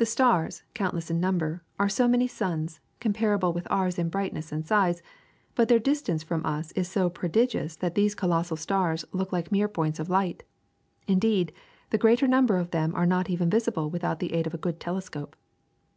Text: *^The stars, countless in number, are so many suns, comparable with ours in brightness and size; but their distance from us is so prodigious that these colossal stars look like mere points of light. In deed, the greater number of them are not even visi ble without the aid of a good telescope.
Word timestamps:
*^The 0.00 0.06
stars, 0.08 0.64
countless 0.74 1.12
in 1.12 1.20
number, 1.20 1.62
are 1.78 1.88
so 1.88 2.08
many 2.08 2.26
suns, 2.26 2.80
comparable 2.98 3.52
with 3.52 3.68
ours 3.70 3.96
in 3.96 4.08
brightness 4.08 4.50
and 4.50 4.66
size; 4.66 5.00
but 5.54 5.68
their 5.68 5.78
distance 5.78 6.24
from 6.24 6.44
us 6.44 6.72
is 6.72 6.88
so 6.88 7.08
prodigious 7.08 7.76
that 7.76 7.94
these 7.94 8.16
colossal 8.16 8.56
stars 8.56 9.04
look 9.12 9.30
like 9.32 9.52
mere 9.52 9.68
points 9.68 10.00
of 10.00 10.10
light. 10.10 10.42
In 11.06 11.20
deed, 11.20 11.52
the 11.90 11.98
greater 11.98 12.26
number 12.26 12.56
of 12.56 12.72
them 12.72 12.92
are 12.96 13.06
not 13.06 13.30
even 13.30 13.48
visi 13.48 13.70
ble 13.70 13.88
without 13.88 14.18
the 14.18 14.32
aid 14.34 14.48
of 14.48 14.54
a 14.54 14.58
good 14.58 14.80
telescope. 14.80 15.36